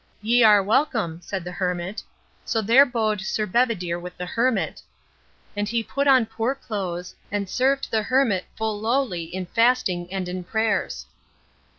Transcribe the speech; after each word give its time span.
"Ye 0.23 0.41
are 0.43 0.63
welcome," 0.63 1.21
said 1.21 1.43
the 1.43 1.51
hermit. 1.51 2.01
So 2.43 2.59
there 2.59 2.87
bode 2.87 3.21
Sir 3.21 3.45
Bedivere 3.45 3.99
with 3.99 4.17
the 4.17 4.25
hermit; 4.25 4.81
and 5.55 5.69
he 5.69 5.83
put 5.83 6.07
on 6.07 6.25
poor 6.25 6.55
clothes, 6.55 7.13
and 7.31 7.47
served 7.47 7.91
the 7.91 8.01
hermit 8.01 8.45
full 8.55 8.79
lowly 8.79 9.25
in 9.25 9.45
fasting 9.45 10.11
and 10.11 10.27
in 10.27 10.43
prayers. 10.43 11.05